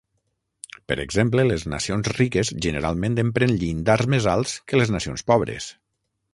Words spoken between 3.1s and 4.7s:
empren llindars més alts